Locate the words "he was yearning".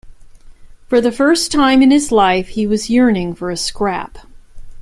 2.47-3.35